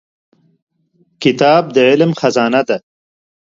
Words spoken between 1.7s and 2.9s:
د علم خزانه ده.